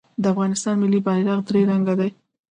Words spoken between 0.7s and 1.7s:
ملي بیرغ درې